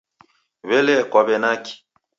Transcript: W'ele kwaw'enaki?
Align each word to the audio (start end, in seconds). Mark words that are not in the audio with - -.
W'ele 0.67 0.95
kwaw'enaki? 1.11 1.73